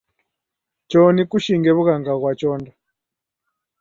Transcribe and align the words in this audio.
Cho 0.89 1.01
nikushinge 1.15 1.71
wughanga 1.77 2.13
ghwa 2.19 2.31
chonda 2.39 2.71